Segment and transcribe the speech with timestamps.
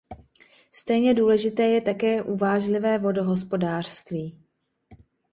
[0.71, 4.43] Stejně důležité je také uvážlivé vodohospodářství.